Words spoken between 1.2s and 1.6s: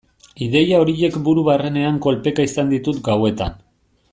buru